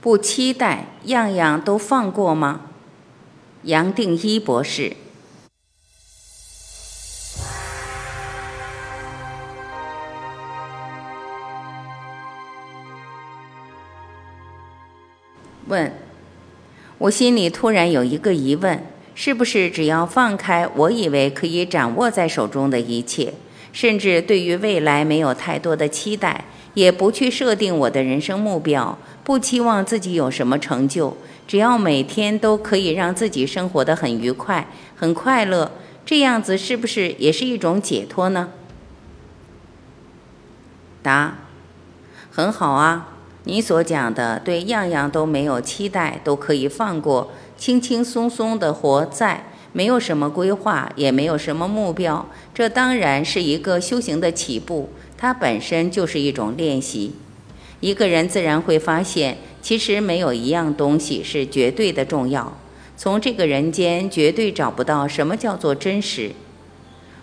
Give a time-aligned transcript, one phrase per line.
[0.00, 2.60] 不期待，样样都放过吗？
[3.62, 4.96] 杨定一博士。
[15.66, 15.92] 问：
[16.98, 18.86] 我心里突然有一个疑问，
[19.16, 23.34] 是不是只要放开我以为可以掌握在手中的一切，
[23.72, 26.44] 甚至对于未来没有太多的期待，
[26.74, 28.96] 也不去设定我的人生目标，
[29.26, 31.16] 不期望自己有什么成就，
[31.48, 35.72] 只要每天都可以让自己生活得很愉快、很快乐，
[36.04, 38.50] 这样子是不是也是一种解脱呢？
[41.02, 41.38] 答：
[42.30, 43.14] 很好啊。
[43.42, 52.24] 你所讲的，对样样都没有期待，都可以放过，轻轻松松的活在，没有什么规划，也没有什么目标，
[52.54, 57.16] 这当然是一个修行的起步，它本身就是一种练习。
[57.80, 62.56] 一个人自然会发现，其实没有一样东西是绝对的重要。
[62.96, 66.30] 从这个人间，绝对找不到什么叫做真实。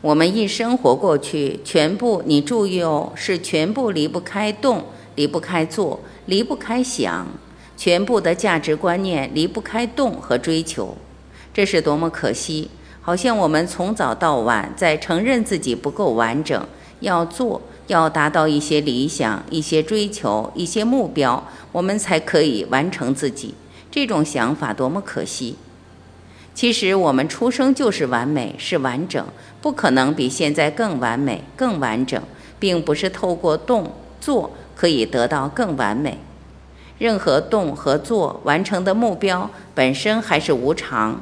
[0.00, 4.84] 我们一生活过去，全部你注意哦，是全部离不开动。
[5.14, 7.26] 离不开做，离不开想，
[7.76, 10.96] 全部的价值观念离不开动和追求，
[11.52, 12.70] 这是多么可惜！
[13.00, 16.64] 好像我们从早到晚在承认自己不够完整，
[17.00, 23.54] 要做，要达到一些理想、一些追求、一些目标，我们才可以完成自己。
[23.90, 25.56] 这种想法多么可惜！
[26.54, 29.26] 其实我们出生就是完美，是完整，
[29.60, 32.22] 不可能比现在更完美、更完整，
[32.58, 34.52] 并不是透过动做。
[34.78, 36.18] 可以得到更完美。
[36.98, 41.20] 任何动和做完成的目标本身还是无常，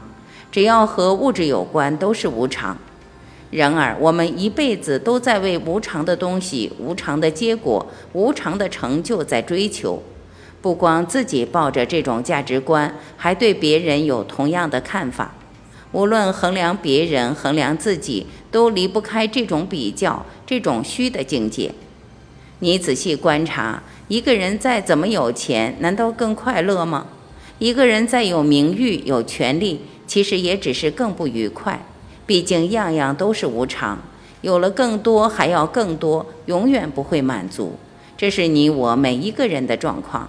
[0.53, 2.77] 只要和物质有关都是无常。
[3.51, 10.03] 然而，我们一辈子都在为无常的东西、无常的结果、无常的成就在追求。
[10.61, 15.35] 不光自己抱着这种价值观，还对别人有同样的看法。
[15.93, 21.71] 无论衡量别人、衡量自己，都离不开这种比较、这种虚的境界。
[22.59, 27.07] 你仔细观察，一个人再怎么有钱，难道更快乐吗？
[27.61, 31.87] 一个人再有名誉、有权利，其实也只是更不愉快。
[32.27, 33.99] 毕竟样样都是无常，
[34.43, 37.79] 有了更多还要更多，永远不会满足。
[38.17, 40.29] 这是你我每一个人的状况。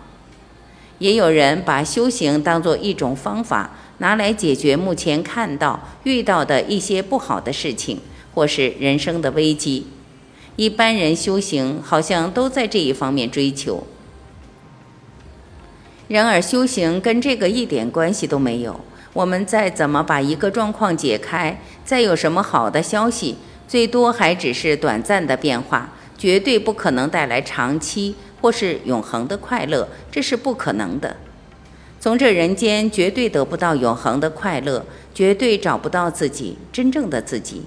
[1.00, 8.00] 也有人把修行当做一种方法，拿来解决目前看到、遇到的一些不好的事情，
[8.34, 9.88] 或是人生的危机。
[10.56, 13.86] 一般人修行好像都在这一方面追求，
[16.08, 18.80] 然而修行跟这个一点关系都没有。
[19.14, 23.38] 我们再怎么把一个状况解开，再有什么好的消息，
[23.68, 31.16] 最多还只是短暂的变化，绝对不可能带来长期或是永恒的快乐，这是不可能的。
[32.00, 37.64] 从这人间绝对得不到永恒的快乐，绝对找不到自己真正的自己。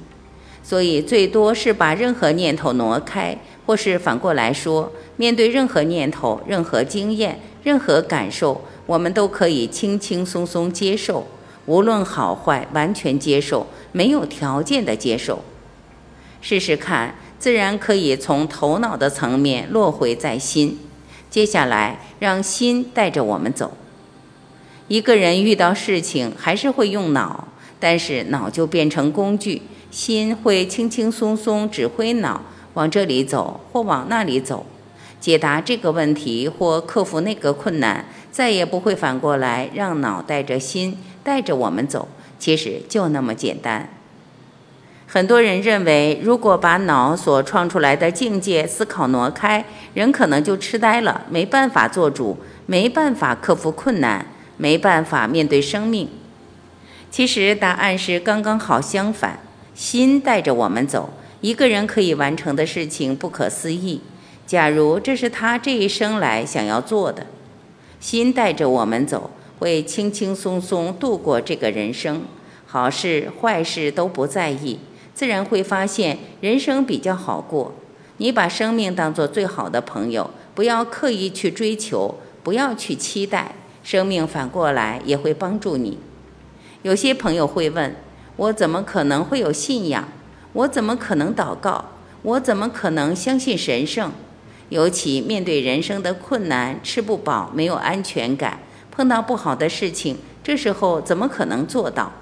[0.62, 3.36] 所以，最多是把任何念头挪开，
[3.66, 11.24] 或是反过来说，面对任何念头、任何经验、任何感受，我们都可以轻轻松松接受，
[11.66, 15.44] 无论好坏，完全接受，没有条件的接受。
[16.40, 20.76] 试试看，自然可以从头脑的层面落回在心。
[21.30, 23.76] 接下来，让心带着我们走。
[24.88, 27.46] 一个人遇到事情还是会用脑，
[27.78, 29.62] 但是脑就变成工具。
[29.92, 32.42] 心会轻轻松松指挥脑
[32.74, 34.66] 往这里走或往那里走，
[35.20, 42.08] 解答这个问题或克服那个困难，再也不会反过来让脑带着心带着我们走。
[42.38, 43.88] 其实就那么简单。
[45.06, 54.24] 很多人认为，如果把脑所创出来的境界思考挪开，人可能就痴呆了，没办法做主，没办法克服困难，
[54.56, 56.08] 没办法面对生命。
[57.10, 59.40] 其实答案是刚刚好相反。
[59.74, 61.10] 心带着我们走，
[61.40, 64.00] 一个人可以完成的事情不可思议。
[64.50, 67.24] 假如这是他这一生来想要做的，
[68.00, 69.30] 心带着我们走，
[69.60, 72.22] 会轻轻松松度过这个人生，
[72.66, 74.80] 好事坏事都不在意，
[75.14, 77.72] 自然会发现人生比较好过。
[78.16, 83.54] 你把生命当作最好的朋友，不要刻意去追求，不要去期待，
[83.84, 85.96] 生命反过来也会帮助你。
[86.82, 87.94] 有些朋友会问。
[88.34, 90.08] 我怎么可能会有信仰？
[90.54, 91.84] 我怎么可能祷告？
[92.22, 94.10] 我怎么可能相信神圣？
[94.70, 102.12] 尤其面对人生的困难，吃不饱，没有安全感，碰到不好的事情，这时候怎么可能做到？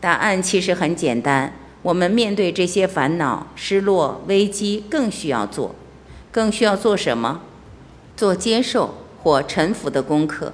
[0.00, 1.52] 答案其实很简单：
[1.82, 5.74] 我们面对这些烦恼、失落、危机，更需要做，
[6.30, 7.42] 更需要做什么？
[8.16, 10.52] 做接受，或臣服的功课。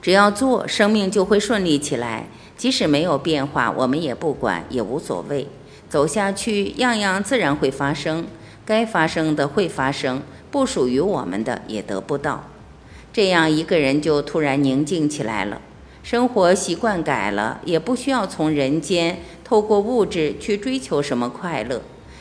[0.00, 2.28] 只要做，生命就会顺利起来。
[2.56, 5.48] 即使没有变化，我们也不管，也无所谓。
[5.88, 8.24] 走下去，样样自然会发生。
[8.66, 12.48] 该发生的会发生，不属于我们的也得不到。
[13.12, 15.60] 这样一个人就突然宁静起来了。
[16.02, 21.80] 生活习惯改了，也不需要从人间透过物质去追求什么快乐，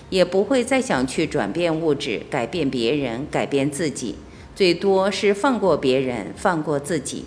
[0.10, 4.16] 也不会再想去转变物质、改变别人、改变自己。
[4.56, 7.26] 最多是放过别人，放过自己。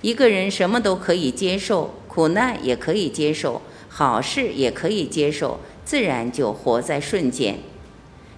[0.00, 7.58] 一个人什么都可以接受，苦难也可以接受，好事也可以接受，自然就活在瞬间。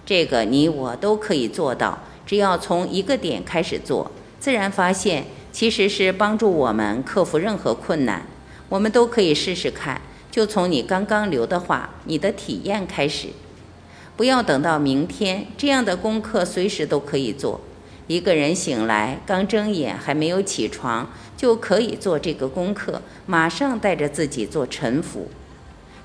[0.07, 4.09] 这个你我都可以做到，只要从一个点开始做，
[4.39, 8.25] 自然发现其实是帮助我们克服任何困难。
[8.69, 10.01] 我们都可以试试看，
[10.31, 13.27] 就从你刚刚留的话、你的体验开始，
[14.15, 15.47] 不要等到明天。
[15.57, 17.59] 这样的功课随时都可以做。
[18.07, 25.27] 一个人醒来刚睁眼还没有起床，就可以做这个功课，马上带着自己做臣服。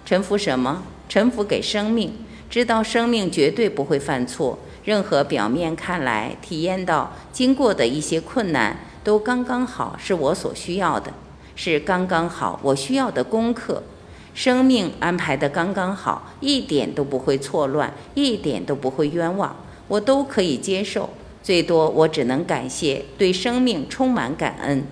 [0.04, 0.82] 臣服什么？
[1.08, 2.14] 臣服给生命。
[2.52, 11.14] 知道生命绝对不会犯错，任何表面看来体验到经过的一些困难，都刚刚好是我所需要的，
[11.56, 13.82] 是刚刚好我需要的功课。
[14.34, 19.56] 生命安排的刚刚好，一点都不会错乱，一点都不会冤枉，
[19.88, 21.08] 我都可以接受。
[21.42, 24.84] 最多我只能感谢，对生命充满感恩。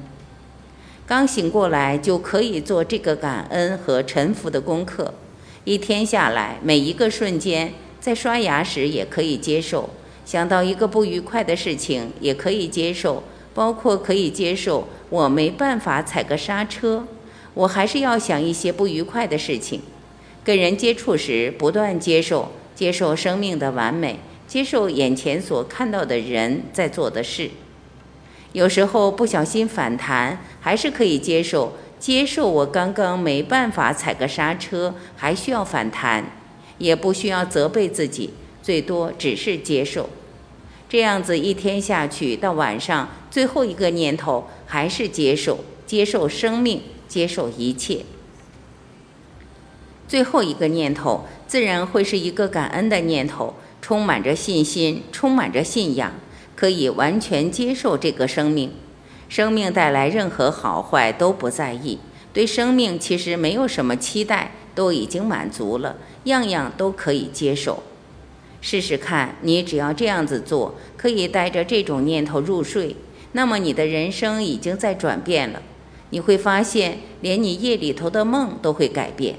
[1.07, 5.13] 刚醒过来就可以做这个感恩和臣服的功课。
[5.71, 9.89] 一天下来，每一个瞬间，在刷牙时也可以接受；
[10.27, 13.23] 想到一个不愉快的事情也可以接受，
[13.55, 17.07] 包括可以接受我没办法踩个刹车，
[17.55, 19.81] 我还是要想一些不愉快的事情。
[20.43, 24.19] 跟人接触时，不断接受，接受生命的完美，
[24.49, 27.49] 接受眼前所看到的人在做的事。
[28.53, 31.75] 有时候不小心反弹，还是可以接受。
[32.01, 36.33] 接受我刚刚没办法踩个刹车，还需要反弹，
[36.79, 38.31] 也不需要责备自己，
[38.63, 40.09] 最多只是接受。
[40.89, 48.01] 这样子一天下去，到晚上最后一个念头还是接受，接受生命，接受一切。
[50.09, 56.15] 最后一个念头自然会是一个感恩的念头，充满着信心，充满着信仰，
[56.57, 58.73] 可以完全接受这个生命。
[59.31, 62.01] 生命带来任何好坏都不在意，
[62.33, 67.85] 对生命其实没有什么期待，都已经满足了，样样都可以接受。
[68.61, 72.97] 试试看，你只要这样子做，可以带着这种念头入睡，
[73.31, 75.63] 那么你的人生已经在转变了。
[76.11, 79.37] 你会发现，连你夜里头的梦都会改变。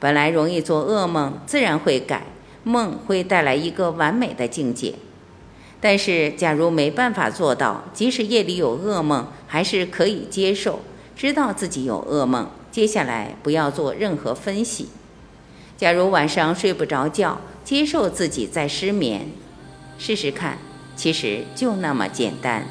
[0.00, 2.24] 本来容易做噩梦，自然会改，
[2.64, 4.94] 梦会带来一个完美的境界。
[5.80, 10.80] 但是，假如没办法做到，即使夜里有噩梦，还是可以接受，
[11.14, 12.48] 知道自己有噩梦。
[12.72, 14.88] 接下来不要做任何分析。
[15.76, 19.28] 假如晚上睡不着觉，接受自己在失眠，
[19.98, 20.58] 试试看，
[20.94, 22.66] 其实就那么简单。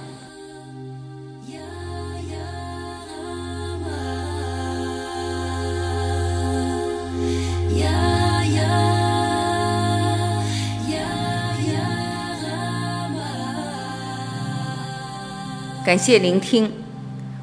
[15.85, 16.71] 感谢聆听，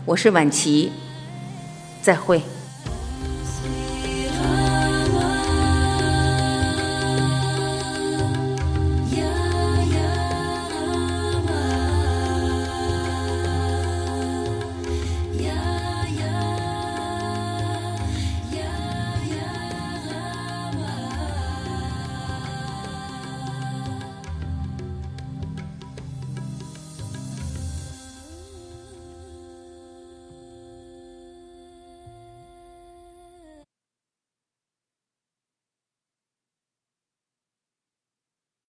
[0.05, 0.91] 我是晚琪，
[2.03, 2.43] 再会。